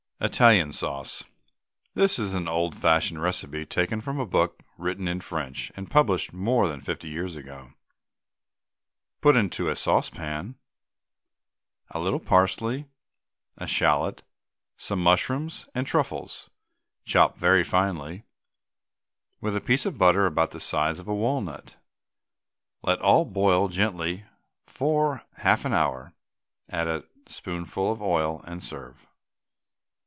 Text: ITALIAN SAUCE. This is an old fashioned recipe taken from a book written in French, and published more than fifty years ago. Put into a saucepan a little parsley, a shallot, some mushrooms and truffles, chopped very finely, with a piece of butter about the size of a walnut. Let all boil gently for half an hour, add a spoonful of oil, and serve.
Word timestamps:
ITALIAN 0.23 0.71
SAUCE. 0.71 1.23
This 1.95 2.19
is 2.19 2.35
an 2.35 2.47
old 2.47 2.75
fashioned 2.75 3.19
recipe 3.23 3.65
taken 3.65 4.01
from 4.01 4.19
a 4.19 4.25
book 4.27 4.61
written 4.77 5.07
in 5.07 5.19
French, 5.19 5.71
and 5.75 5.89
published 5.89 6.31
more 6.31 6.67
than 6.67 6.79
fifty 6.79 7.07
years 7.09 7.35
ago. 7.35 7.73
Put 9.21 9.35
into 9.35 9.67
a 9.67 9.75
saucepan 9.75 10.57
a 11.89 11.99
little 11.99 12.19
parsley, 12.19 12.85
a 13.57 13.65
shallot, 13.65 14.21
some 14.77 15.01
mushrooms 15.01 15.67
and 15.73 15.87
truffles, 15.87 16.51
chopped 17.03 17.39
very 17.39 17.63
finely, 17.63 18.23
with 19.41 19.55
a 19.55 19.59
piece 19.59 19.87
of 19.87 19.97
butter 19.97 20.27
about 20.27 20.51
the 20.51 20.59
size 20.59 20.99
of 20.99 21.07
a 21.07 21.15
walnut. 21.15 21.77
Let 22.83 23.01
all 23.01 23.25
boil 23.25 23.69
gently 23.69 24.25
for 24.61 25.23
half 25.37 25.65
an 25.65 25.73
hour, 25.73 26.13
add 26.69 26.87
a 26.87 27.05
spoonful 27.25 27.91
of 27.91 28.03
oil, 28.03 28.43
and 28.45 28.61
serve. 28.61 29.07